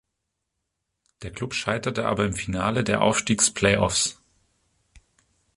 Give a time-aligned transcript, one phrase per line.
[1.21, 4.19] Der Club scheiterte aber im Finale der Aufstiegs-Play-offs.